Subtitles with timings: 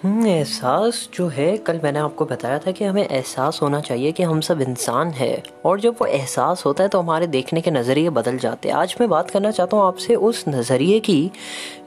[0.00, 4.22] हम्म, एहसास जो है कल मैंने आपको बताया था कि हमें एहसास होना चाहिए कि
[4.22, 8.10] हम सब इंसान हैं। और जब वो एहसास होता है तो हमारे देखने के नज़रिए
[8.10, 11.30] बदल जाते हैं। आज मैं बात करना चाहता हूँ आपसे उस नज़रिए की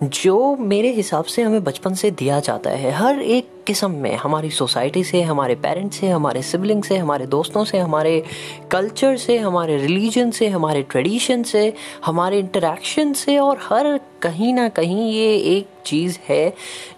[0.03, 4.49] जो मेरे हिसाब से हमें बचपन से दिया जाता है। हर एक किस्म में, हमारी
[4.49, 8.23] सोसाइटी से, हमारे पेरेंट्स से, हमारे सिबलिंग से, हमारे दोस्तों से, हमारे
[8.71, 11.73] कल्चर से, हमारे रिलीजन से, हमारे ट्रेडिशन से,
[12.05, 16.53] हमारे इंटरेक्शन से और हर कहीं ना कहीं ये एक चीज़ है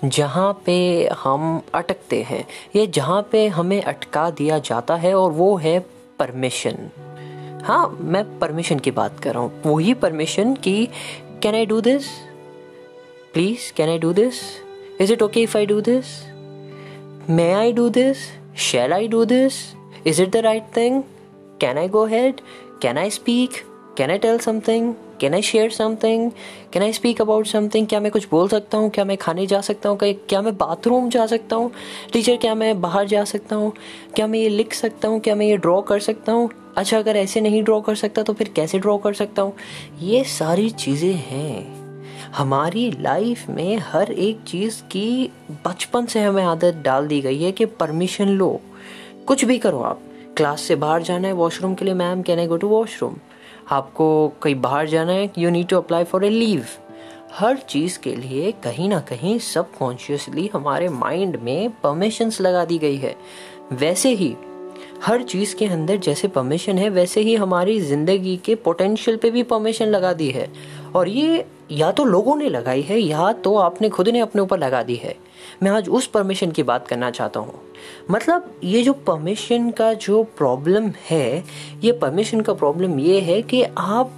[0.05, 5.55] जहाँ पे हम अटकते हैं। ये जहाँ पे हमें अटका दिया जाता है और वो
[5.57, 5.79] है
[6.19, 6.89] परमिशन
[7.63, 10.85] हाँ मैं परमिशन की बात कर रहा हूँ। वही परमिशन की
[11.43, 12.07] can I do this
[13.33, 14.41] please can I do this
[15.01, 16.32] is it okay if I do this
[17.25, 18.33] May I do this?
[18.53, 19.75] Shall I do this?
[20.03, 21.05] Is it the right thing?
[21.57, 22.41] Can I go ahead?
[22.81, 23.63] Can I speak?
[23.95, 24.95] Can I tell something?
[25.19, 26.31] Can I share something
[26.73, 29.59] can I speak about something क्या मैं कुछ बोल सकता हूँ क्या मैं खाने जा
[29.61, 31.71] सकता हूँ क्या मैं बाथरूम जा सकता हूँ
[32.13, 33.71] टीचर क्या मैं बाहर जा सकता हूँ
[34.15, 37.17] क्या मैं ये लिख सकता हूँ क्या मैं ये ड्रॉ कर सकता हूँ अच्छा अगर
[37.17, 39.55] ऐसे नहीं ड्रॉ कर सकता तो फिर कैसे ड्रॉ कर सकता हूँ
[40.01, 41.82] ये सारी चीज़ें हैं
[42.37, 45.29] हमारी लाइफ में हर एक चीज़ की
[45.65, 48.61] बचपन से हमें आदत डाल दी गई है कि परमिशन लो।
[49.27, 50.01] कुछ भी करो आप।
[50.37, 53.15] क्लास से बाहर जाना है वॉशरूम के लिए ma'am can I go to washroom
[53.71, 56.65] आपको कहीं बाहर जाना है you need to apply for a leave
[57.33, 62.97] हर चीज़ के लिए कहीं ना कहीं सबकॉन्शियसली हमारे माइंड में परमिशंस लगा दी गई
[62.97, 63.15] है।
[63.71, 64.35] वैसे ही
[65.03, 69.43] हर चीज़ के अंदर जैसे परमिशन है, वैसे ही हमारी ज़िंदगी के पोटेंशियल पे भी
[69.43, 70.51] परमिशन लगा दी है।
[70.95, 74.59] और ये या तो लोगों ने लगाई है, या तो आपने खुद ने अपने ऊपर
[74.59, 75.15] लगा दी है।
[75.63, 77.61] मैं आज उस परमिशन की बात करना चाहता हूँ।
[78.11, 81.43] मतलब ये जो परमिशन का जो प्रॉब्लम है,
[81.83, 84.11] ये परमिशन का प्रॉब्लम ये है कि आप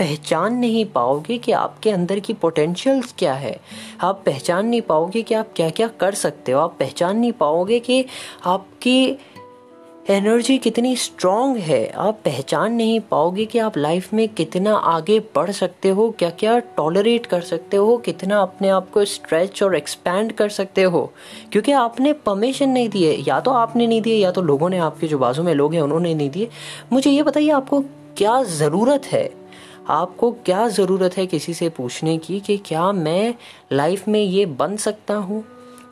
[0.00, 3.60] पहचान नहीं पाओगे कि आपके अंदर की पोटेंशियल्स क्या है।
[4.00, 7.80] आप पहचान नहीं पाओगे कि आप क्या क्या कर सकते हो। आप पहचान नहीं पाओगे
[7.80, 8.04] कि
[8.44, 9.18] आपकी
[10.10, 15.50] एनर्जी कितनी स्ट्रांग है। आप पहचान नहीं पाओगे कि आप लाइफ में कितना आगे बढ़
[15.50, 20.32] सकते हो क्या क्या टॉलरेट कर सकते हो, कितना अपने आप को स्ट्रेच और एक्सपैंड
[20.32, 21.12] कर सकते हो।
[21.52, 25.06] क्योंकि आपने परमिशन नहीं दिए। या तो आपने नहीं दिए, या तो लोगों ने आपके
[25.06, 26.48] जो बाजू में लोग हैं, उन्होंने नहीं दिए।
[26.92, 27.80] मुझे ये बताइए, आपको
[28.16, 29.30] क्या ज़रूरत है?
[29.88, 33.34] आपको क्या ज़रूरत है किसी से पूछने की कि क्या मैं
[33.72, 35.44] लाइफ में ये बन सकता हूँ?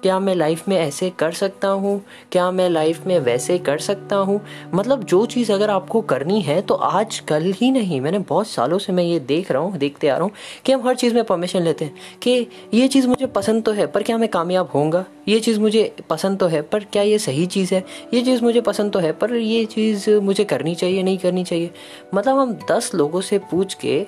[0.07, 2.01] क्या मैं लाइफ में ऐसे कर सकता हूँ?
[2.33, 4.41] क्या मैं लाइफ में वैसे कर सकता हूँ?
[4.75, 8.79] मतलब जो चीज़ अगर आपको करनी है तो आज कल ही नहीं। मैंने बहुत सालों
[8.79, 10.33] से मैं ये देख रहा हूँ, देखते आ रहा हूँ
[10.65, 13.87] कि हम हर चीज़ में परमिशन लेते हैं कि ये चीज़ मुझे पसंद तो है,
[13.87, 15.05] पर क्या मैं कामयाब होऊँगा?
[15.29, 17.85] ये चीज़ मुझे पसंद तो है, पर क्या ये सही चीज़ है?
[18.15, 21.71] ये चीज़ मुझे पसंद तो है, पर ये चीज़ मुझे करनी चाहिए, नहीं करनी चाहिए?
[22.15, 24.07] मतलब हम दस लोगों से पूछ के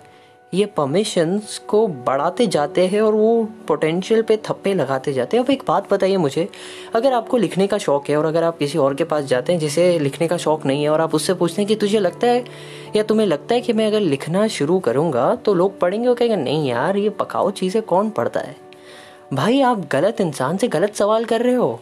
[0.54, 5.50] ये परमिशंस को बढ़ाते जाते हैं और वो पोटेंशियल पे थप्पे लगाते जाते हैं। अब
[5.50, 6.48] एक बात बताइए मुझे,
[6.94, 9.60] अगर आपको लिखने का शौक है और अगर आप किसी और के पास जाते हैं
[9.60, 12.44] जिसे लिखने का शौक नहीं है और आप उससे पूछते हैं कि तुझे लगता है
[12.96, 16.36] या तुम्हें लगता है कि मैं अगर लिखना शुरू करूँगा तो लोग पढ़ेंगे और कहेंगे,
[16.36, 18.56] नहीं यार, ये पकाओ चीज़ें, कौन पढ़ता है?
[19.32, 21.80] भाई, आप गलत इंसान से गलत सवाल कर रहे हो।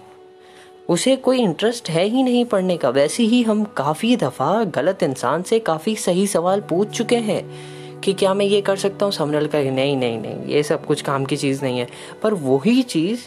[0.88, 5.42] उसे कोई इंटरेस्ट है ही नहीं पढ़ने का। वैसे ही हम काफ़ी दफ़ा गलत इंसान
[5.42, 9.12] से काफ़ी सही सवाल पूछ चुके हैं। कि क्या मैं ये कर सकता हूँ?
[9.12, 11.88] सामने वाले का नहीं नहीं नहीं, ये सब कुछ काम की चीज़ नहीं है।
[12.22, 13.20] पर वही चीज़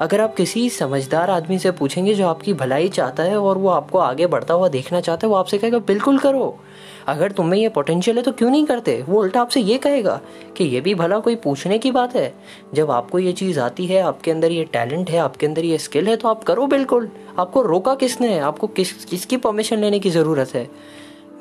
[0.00, 3.98] अगर आप किसी समझदार आदमी से पूछेंगे जो आपकी भलाई चाहता है और वो आपको
[3.98, 6.58] आगे बढ़ता हुआ देखना चाहता है, वो आपसे कहेगा, बिल्कुल करो।
[7.06, 9.04] अगर तुम्हें ये पोटेंशियल है तो क्यों नहीं करते?
[9.08, 10.20] वो उल्टा आपसे ये कहेगा
[10.56, 12.34] कि, ये भी भला कोई पूछने की बात है।
[12.74, 16.08] जब आपको ये चीज़ आती है, आपके अंदर ये टैलेंट है, आपके अंदर ये स्किल
[16.08, 17.08] है तो आप करो बिल्कुल।
[17.38, 18.28] आपको रोका किसने?
[18.28, 20.68] है आपको किस, किसकी परमिशन लेने की ज़रूरत है?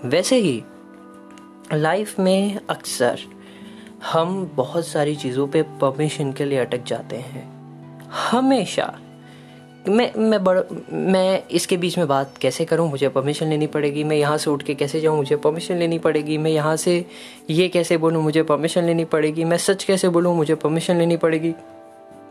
[0.05, 0.63] वैसे ही
[1.73, 3.19] लाइफ में अक्सर
[4.11, 7.51] हम बहुत सारी चीज़ों पे परमिशन के लिए अटक जाते हैं।
[8.31, 8.99] हमेशा।
[9.89, 10.61] मैं मैं बड़,
[10.93, 12.89] मैं इसके बीच में बात कैसे करूँ?
[12.89, 15.17] मुझे परमिशन लेनी पड़ेगी। मैं यहाँ से उठ के कैसे जाऊँ?
[15.17, 17.05] मुझे परमिशन लेनी पड़ेगी। मैं यहाँ से
[17.49, 18.23] ये कैसे बोलूँ?
[18.23, 20.35] मुझे परमिशन लेनी पड़ेगी। मैं सच कैसे बोलूँ?
[20.35, 21.53] मुझे परमिशन लेनी पड़ेगी।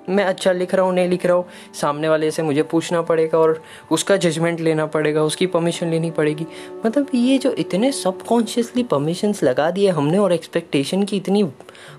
[0.09, 3.39] मैं अच्छा लिख रहा हूँ, नहीं लिख रहा हूँ, सामने वाले से मुझे पूछना पड़ेगा
[3.39, 6.47] और उसका जजमेंट लेना पड़ेगा, उसकी परमिशन लेनी पड़ेगी।
[6.87, 11.43] मतलब ये जो इतने सबकॉन्शियसली परमिशंस लगा दिए हमने और एक्सपेक्टेशन की इतनी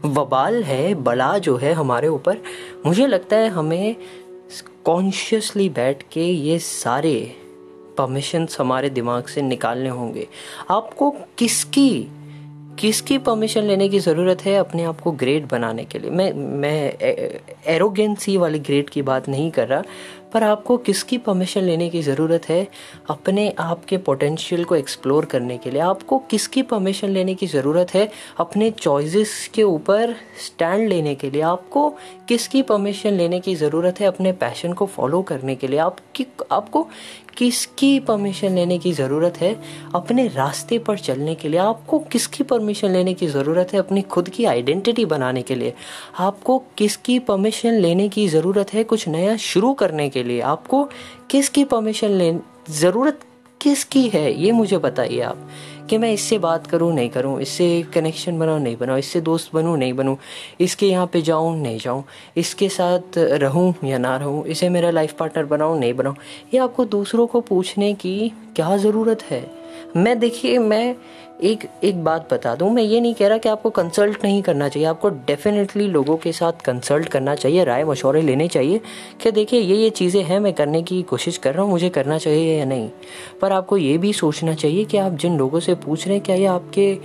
[0.06, 2.42] वबाल है बला जो है हमारे ऊपर,
[2.86, 3.96] मुझे लगता है हमें
[4.86, 7.16] कॉन्शियसली बैठ के ये सारे
[7.98, 10.28] परमिशंस हमारे दिमाग से निकालने होंगे।
[10.70, 12.08] आपको किसकी
[12.80, 16.10] किसकी परमिशन लेने की ज़रूरत है अपने आप को ग्रेट बनाने के लिए?
[16.10, 16.92] मैं मैं
[17.68, 19.84] एरोगेंसी वाली ग्रेट की बात नहीं कर रहा,
[20.34, 22.68] पर आपको किसकी परमिशन लेने की ज़रूरत है
[23.10, 25.82] अपने आप के पोटेंशियल को एक्सप्लोर करने के लिए?
[25.82, 31.42] आपको किसकी परमिशन लेने की ज़रूरत है अपने चॉइसेस के ऊपर स्टैंड लेने के लिए?
[31.42, 31.90] आपको
[32.28, 35.80] किसकी परमिशन लेने की ज़रूरत है अपने पैशन को फॉलो करने के लिए?
[35.80, 36.88] आपकी, आपको
[37.38, 39.62] किसकी परमिशन लेने की ज़रूरत है?
[39.96, 43.80] अपने रास्ते पर चलने के लिए आपको किसकी परमिशन लेने की ज़रूरत है?
[43.80, 45.74] अपनी खुद की आइडेंटिटी बनाने के लिए।
[46.20, 48.84] आपको किसकी परमिशन लेने की ज़रूरत है?
[48.84, 50.90] कुछ नया शुरू करने के लिए। आपको
[51.30, 52.34] किसकी परमिशन ले
[52.70, 53.20] ज़रूरत
[53.62, 54.42] किसकी है?
[54.42, 55.50] ये मुझे बताइए आप।
[55.90, 59.78] कि मैं इससे बात करूँ, नहीं करूँ, इससे कनेक्शन बनाऊँ, नहीं बनाऊँ, इससे दोस्त बनूँ,
[59.78, 60.18] नहीं बनूँ,
[60.60, 62.04] इसके यहाँ पे जाऊँ, नहीं जाऊँ,
[62.38, 66.16] इसके साथ रहूँ या ना रहूँ, इसे मेरा लाइफ पार्टनर बनाऊँ, नहीं बनाऊँ,
[66.54, 69.65] ये आपको दूसरों को पूछने की क्या ज़रूरत है?
[69.98, 70.96] मैं देखिए, मैं
[71.44, 74.70] एक एक बात बता दूँ, मैं ये नहीं कह रहा कि आपको कंसल्ट नहीं करना
[74.70, 78.82] चाहिए। आपको डेफिनेटली लोगों के साथ कंसल्ट करना चाहिए, राय मशवरे लेने चाहिए
[79.22, 82.18] कि देखिए, ये ये चीज़ें हैं, मैं करने की कोशिश कर रहा हूँ, मुझे करना
[82.18, 82.90] चाहिए या नहीं।
[83.42, 86.36] पर आपको ये भी सोचना चाहिए कि आप जिन लोगों से पूछ रहे हैं, क्या
[86.36, 86.96] ये आपके,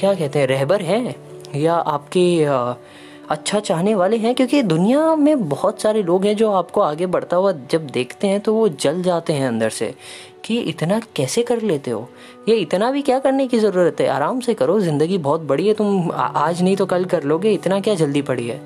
[0.00, 1.16] क्या कहते हैं, रहबर हैं?
[1.56, 2.46] या आपके
[3.30, 7.36] अच्छा चाहने वाले हैं, क्योंकि दुनिया में बहुत सारे लोग हैं जो आपको आगे बढ़ता
[7.36, 9.94] हुआ जब देखते हैं तो वो जल जाते हैं अंदर से
[10.44, 12.08] कि इतना कैसे कर लेते हो?
[12.48, 14.06] ये इतना भी क्या करने की ज़रूरत है?
[14.08, 17.80] आराम से करो, ज़िंदगी बहुत बड़ी है, तुम आज नहीं तो कल कर लोगे, इतना
[17.80, 18.60] क्या जल्दी पड़ी है?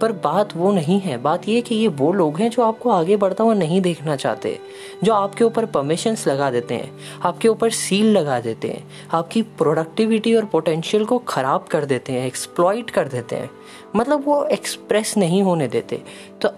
[0.00, 3.16] पर बात वो नहीं है। बात ये कि ये वो लोग हैं जो आपको आगे
[3.16, 4.58] बढ़ता हुआ नहीं देखना चाहते,
[5.04, 10.34] जो आपके ऊपर परमिशंस लगा देते हैं, आपके ऊपर सील लगा देते हैं, आपकी प्रोडक्टिविटी
[10.34, 13.50] और पोटेंशियल को ख़राब कर देते हैं एक्सप्लॉइट कर देते हैं।
[13.96, 16.02] मतलब वो एक्सप्रेस नहीं होने देते।
[16.42, 16.48] तो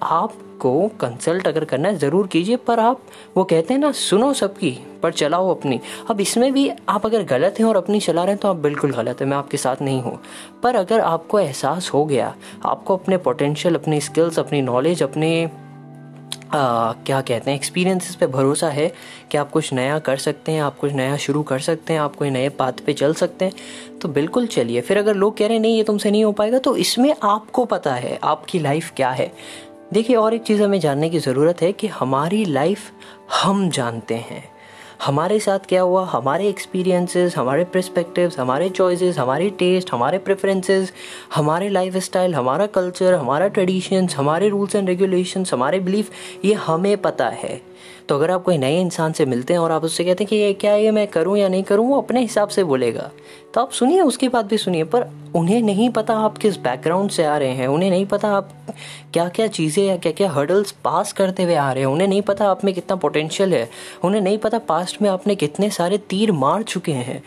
[0.56, 3.00] आपको कंसल्ट अगर करना है ज़रूर कीजिए पर आप
[3.36, 4.70] वो कहते हैं ना सुनो सबकी
[5.02, 5.80] पर चलाओ अपनी।
[6.10, 8.92] अब इसमें भी आप अगर गलत हैं और अपनी चला रहे हैं तो आप बिल्कुल
[8.92, 10.18] गलत है मैं आपके साथ नहीं हूँ।
[10.62, 15.32] पर अगर आपको एहसास हो गया आपको अपने पोटेंशियल अपनी स्किल्स अपनी नॉलेज अपने
[16.46, 18.90] आ, क्या कहते हैं एक्सपीरियंसेस पे भरोसा है
[19.30, 22.16] कि आप कुछ नया कर सकते हैं आप कुछ नया शुरू कर सकते हैं आप
[22.16, 25.56] कोई नए पाथ पे चल सकते हैं तो बिल्कुल चलिए। फिर अगर लोग कह रहे
[25.56, 29.10] हैं नहीं ये तुमसे नहीं हो पाएगा तो इसमें आपको पता है आपकी लाइफ क्या
[29.10, 29.32] है।
[29.92, 32.78] देखिए, और एक चीज़ हमें जानने की ज़रूरत है कि हमारी लाइफ
[33.42, 34.42] हम जानते हैं।
[35.04, 36.04] हमारे साथ क्या हुआ?
[36.04, 40.92] हमारे एक्सपीरियंसेस हमारे प्रस्पेक्टिव हमारे चॉइसेस हमारे टेस्ट हमारे प्रेफरेंसेस
[41.34, 46.10] हमारे लाइफ स्टाइल हमारा कल्चर हमारा ट्रेडिशंस हमारे रूल्स एंड रेगुलेशंस हमारे बिलीफ
[46.44, 47.60] ये हमें पता है।
[48.08, 50.36] तो अगर आप कोई नए इंसान से मिलते हैं और आप उससे कहते हैं कि
[50.36, 53.10] ये क्या ये मैं करूँ या नहीं करूँ, वो अपने हिसाब से बोलेगा।
[53.54, 57.24] तो आप सुनिए, उसकी बात भी सुनिए, पर उन्हें नहीं पता आप किस बैकग्राउंड से
[57.24, 58.50] आ रहे हैं, उन्हें नहीं पता आप
[59.12, 62.22] क्या क्या चीज़ें या क्या क्या हर्डल्स पास करते हुए आ रहे हैं, उन्हें नहीं
[62.22, 63.68] पता आप में कितना पोटेंशियल है,
[64.04, 67.22] उन्हें नहीं पता पास्ट में आपने कितने सारे तीर मार चुके हैं,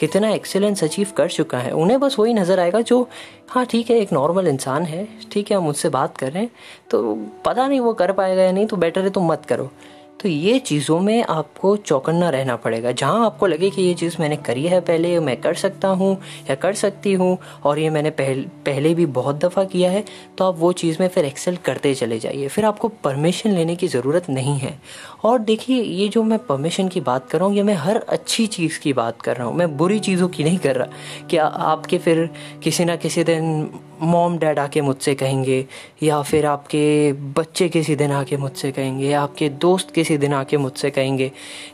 [0.00, 3.06] कितना एक्सेलेंस अचीव कर चुका है। उन्हें बस वही नज़र आएगा जो
[3.48, 6.50] हाँ ठीक है, एक नॉर्मल इंसान है, ठीक है, हम उससे बात कर रहे हैं
[6.90, 7.14] तो
[7.44, 9.70] पता नहीं वो कर पाएगा या नहीं तो बेटर है तुम मत करो।
[10.20, 14.36] तो ये चीज़ों में आपको चौकन्ना रहना पड़ेगा। जहाँ आपको लगे कि ये चीज़ मैंने
[14.38, 16.16] करी है पहले, मैं कर सकता हूँ
[16.50, 20.04] या कर सकती हूँ, और ये मैंने पहले पहले भी बहुत दफ़ा किया है
[20.38, 23.88] तो आप वो चीज़ में फिर एक्सेल करते चले जाइए। फिर आपको परमिशन लेने की
[23.88, 24.78] ज़रूरत नहीं है।
[25.24, 28.46] और देखिए, ये जो मैं परमिशन की बात कर रहा हूँ, ये मैं हर अच्छी
[28.48, 31.98] चीज़ की बात कर रहा हूँ। मैं बुरी चीज़ों की नहीं कर रहा। क्या आपके
[31.98, 32.28] फिर
[32.62, 33.70] किसी ना किसी दिन
[34.02, 35.64] मॉम डैड आके मुझसे कहेंगे,
[36.02, 40.56] या फिर आपके बच्चे किसी दिन आके मुझसे कहेंगे, या आपके दोस्त किसी दिन आके
[40.56, 41.30] मुझसे कहेंगे,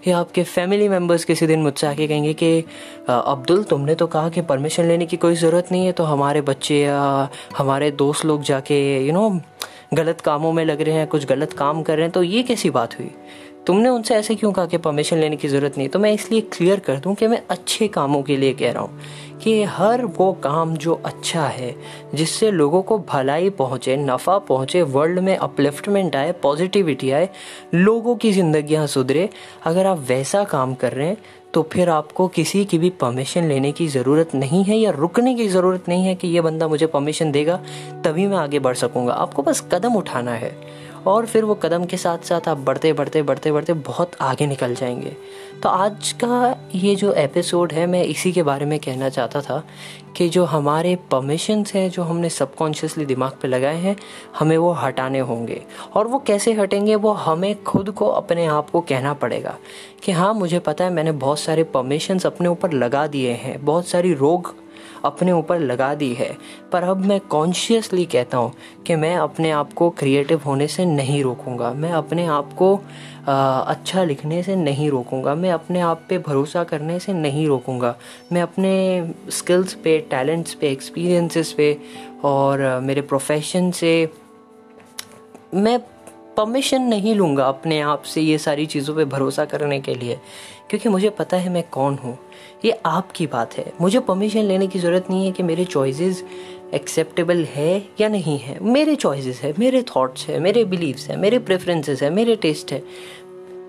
[0.08, 2.58] या आपके फैमिली मेंबर्स किसी दिन मुझसे आके कहेंगे कि
[3.08, 6.80] अब्दुल, तुमने तो कहा कि परमिशन लेने की कोई ज़रूरत नहीं है तो हमारे बच्चे
[6.80, 9.28] या हमारे दोस्त लोग जाके यू नो
[9.94, 12.70] गलत कामों में लग रहे हैं, कुछ गलत काम कर रहे हैं तो ये कैसी
[12.70, 13.10] बात हुई?
[13.66, 16.80] तुमने उनसे ऐसे क्यों कहा कि परमिशन लेने की ज़रूरत नहीं तो मैं इसलिए क्लियर
[16.80, 18.98] कर दूँ कि मैं अच्छे कामों के लिए कह रहा हूँ।
[19.42, 21.74] कि हर वो काम जो अच्छा है,
[22.14, 27.28] जिससे लोगों को भलाई पहुँचे, नफ़ा पहुँचे वर्ल्ड में अपलिफ्टमेंट आए पॉजिटिविटी आए,
[27.74, 29.28] लोगों की ज़िंदगियाँ सुधरे।
[29.64, 31.16] अगर आप वैसा काम कर रहे हैं
[31.54, 35.46] तो फिर आपको किसी की भी परमिशन लेने की ज़रूरत नहीं है या रुकने की
[35.48, 37.56] ज़रूरत नहीं है कि ये बंदा मुझे परमिशन देगा,
[38.04, 40.50] तभी मैं आगे बढ़ सकूँगा। आपको बस कदम उठाना है।
[41.06, 44.74] और फिर वो कदम के साथ साथ आप बढ़ते बढ़ते बढ़ते बढ़ते बहुत आगे निकल
[44.74, 45.16] जाएँगे।
[45.62, 49.64] तो आज का ये जो एपिसोड है, मैं इसी के बारे में कहना चाहता था
[50.16, 53.96] कि जो हमारे परमिशंस हैं, जो हमने सबकॉन्शियसली दिमाग पे लगाए हैं,
[54.38, 55.62] हमें वो हटाने होंगे।
[55.94, 59.56] और वो कैसे हटेंगे, वो हमें खुद को अपने आप को कहना पड़ेगा
[60.02, 63.86] कि हाँ मुझे पता है मैंने बहुत सारे परमिशंस अपने ऊपर लगा दिए हैं, बहुत
[63.86, 64.65] सारी रोग
[65.04, 66.36] अपने ऊपर लगा दी है।
[66.72, 68.52] पर अब मैं कॉन्शियसली कहता हूँ
[68.86, 72.74] कि मैं अपने आप को क्रिएटिव होने से नहीं रोकूँगा। मैं अपने आप को
[73.26, 77.94] अच्छा लिखने से नहीं रोकूँगा। मैं अपने आप पे भरोसा करने से नहीं रोकूँगा।
[78.32, 78.74] मैं अपने
[79.30, 81.76] स्किल्स पे टैलेंट्स पे एक्सपीरियंसेस पे
[82.24, 83.92] और मेरे प्रोफेशन से
[85.54, 85.78] मैं
[86.36, 90.18] परमिशन नहीं लूँगा अपने आप से ये सारी चीज़ों पे भरोसा करने के लिए।
[90.70, 92.16] क्योंकि मुझे पता है मैं कौन हूँ।
[92.66, 96.24] ये आपकी बात है। मुझे परमिशन लेने की ज़रूरत नहीं है कि मेरे चॉइसेस
[96.74, 101.38] एक्सेप्टेबल है या नहीं है। मेरे चॉइसेस है, मेरे थॉट्स है, मेरे बिलीव्स है, मेरे
[101.38, 102.82] प्रेफरेंसेस है, मेरे टेस्ट है।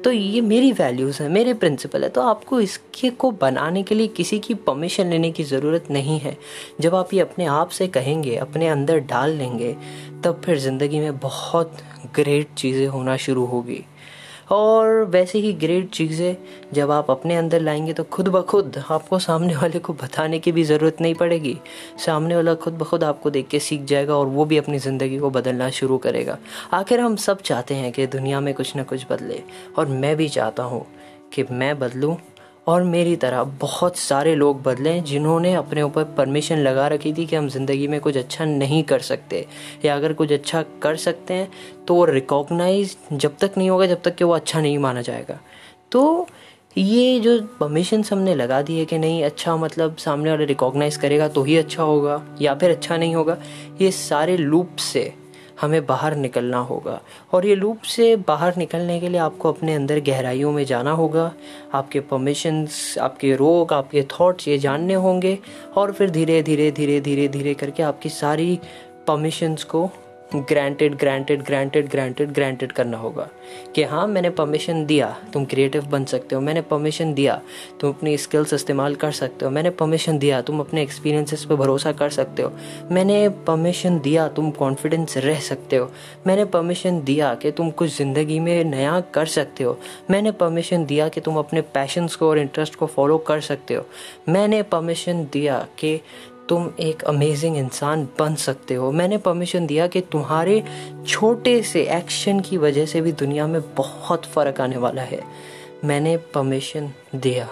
[0.03, 4.07] तो ये मेरी वैल्यूज़ है, मेरे प्रिंसिपल है। तो आपको इसके को बनाने के लिए
[4.07, 6.37] किसी की परमिशन लेने की ज़रूरत नहीं है।
[6.81, 9.75] जब आप ये अपने आप से कहेंगे, अपने अंदर डाल लेंगे
[10.23, 11.77] तब फिर ज़िंदगी में बहुत
[12.15, 13.83] ग्रेट चीज़ें होना शुरू होगी।
[14.51, 16.35] और वैसे ही ग्रेट चीज़ें
[16.73, 20.51] जब आप अपने अंदर लाएँगे तो खुद ब खुद आपको सामने वाले को बताने की
[20.51, 21.57] भी ज़रूरत नहीं पड़ेगी।
[22.05, 25.19] सामने वाला खुद ब खुद आपको देख के सीख जाएगा और वो भी अपनी ज़िंदगी
[25.19, 26.37] को बदलना शुरू करेगा।
[26.73, 29.41] आखिर हम सब चाहते हैं कि दुनिया में कुछ ना कुछ बदले
[29.77, 30.85] और मैं भी चाहता हूँ
[31.33, 32.15] कि मैं बदलूँ
[32.67, 37.35] और मेरी तरह बहुत सारे लोग बदले जिन्होंने अपने ऊपर परमिशन लगा रखी थी कि
[37.35, 39.45] हम ज़िंदगी में कुछ अच्छा नहीं कर सकते,
[39.85, 41.51] या अगर कुछ अच्छा कर सकते हैं
[41.87, 45.39] तो वो रिकॉग्नाइज जब तक नहीं होगा, जब तक कि वो अच्छा नहीं माना जाएगा।
[45.91, 46.27] तो
[46.77, 51.27] ये जो परमिशन हमने लगा दी है कि नहीं अच्छा मतलब सामने वाले रिकॉग्नाइज करेगा
[51.27, 53.37] तो ही अच्छा होगा, या फिर अच्छा नहीं होगा,
[53.81, 55.13] ये सारे लूप से
[55.61, 57.01] हमें बाहर निकलना होगा।
[57.33, 61.33] और ये लूप से बाहर निकलने के लिए आपको अपने अंदर गहराइयों में जाना होगा।
[61.73, 65.39] आपके परमिशंस आपके रोग, आपके थॉट्स ये जानने होंगे।
[65.75, 68.59] और फिर धीरे धीरे धीरे धीरे धीरे करके आपकी सारी
[69.07, 69.89] परमिशंस को
[70.35, 73.27] granted granted granted granted granted करना होगा
[73.75, 77.39] कि हाँ मैंने परमिशन दिया, तुम क्रिएटिव बन सकते हो, मैंने परमिशन दिया,
[77.81, 81.91] तुम अपनी स्किल्स इस्तेमाल कर सकते हो, मैंने परमिशन दिया, तुम अपने एक्सपीरियंसेस पे भरोसा
[81.91, 82.51] कर सकते हो,
[82.91, 85.89] मैंने परमिशन दिया, तुम कॉन्फिडेंस रह सकते हो,
[86.27, 89.77] मैंने परमिशन दिया कि तुम कुछ ज़िंदगी में नया कर सकते हो,
[90.11, 93.85] मैंने परमिशन दिया कि तुम अपने पैशंस को और इंटरेस्ट को फॉलो कर सकते हो,
[94.29, 95.99] मैंने परमिशन दिया कि
[96.49, 100.63] तुम एक अमेजिंग इंसान बन सकते हो। मैंने परमिशन दिया कि तुम्हारे
[101.07, 105.23] छोटे से एक्शन की वजह से भी दुनिया में बहुत फ़र्क आने वाला है।
[105.85, 107.49] मैंने परमिशन दिया।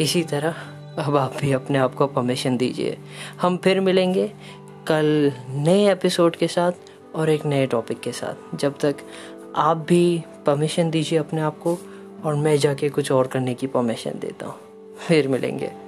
[0.00, 0.54] इसी तरह
[0.98, 2.98] अब आप भी अपने आप को परमिशन दीजिए।
[3.40, 4.32] हम फिर मिलेंगे
[4.86, 6.72] कल नए एपिसोड के साथ
[7.14, 8.96] और एक नए टॉपिक के साथ। जब तक
[9.56, 11.78] आप भी परमिशन दीजिए अपने आप को
[12.24, 14.56] और मैं जाके कुछ और करने की परमिशन देता हूँ।
[15.08, 15.85] फिर मिलेंगे।